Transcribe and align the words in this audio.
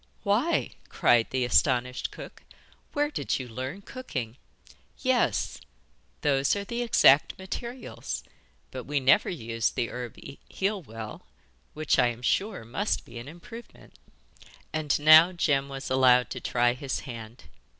'Why,' 0.23 0.71
cried 0.89 1.27
the 1.29 1.45
astonished 1.45 2.09
cook, 2.09 2.41
'where 2.93 3.11
did 3.11 3.37
you 3.37 3.47
learn 3.47 3.83
cooking? 3.83 4.35
Yes, 4.97 5.61
those 6.21 6.55
are 6.55 6.63
the 6.63 6.81
exact 6.81 7.37
materials, 7.37 8.23
but 8.71 8.85
we 8.85 8.99
never 8.99 9.29
used 9.29 9.75
the 9.75 9.91
herb 9.91 10.17
heal 10.49 10.81
well, 10.81 11.27
which, 11.75 11.99
I 11.99 12.07
am 12.07 12.23
sure, 12.23 12.65
must 12.65 13.05
be 13.05 13.19
an 13.19 13.27
improvement.' 13.27 13.99
And 14.73 14.99
now 14.99 15.33
Jem 15.33 15.69
was 15.69 15.91
allowed 15.91 16.31
to 16.31 16.41
try 16.41 16.73
his 16.73 17.01
hand. 17.01 17.43